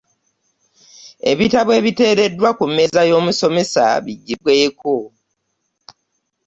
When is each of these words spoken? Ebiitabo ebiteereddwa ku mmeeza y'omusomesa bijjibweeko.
Ebiitabo 1.31 1.71
ebiteereddwa 1.79 2.49
ku 2.57 2.63
mmeeza 2.69 3.01
y'omusomesa 3.09 3.83
bijjibweeko. 4.05 4.95